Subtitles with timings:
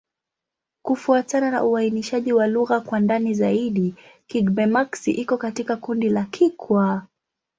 [0.81, 3.95] Kufuatana na uainishaji wa lugha kwa ndani zaidi,
[4.27, 7.07] Kigbe-Maxi iko katika kundi la Kikwa.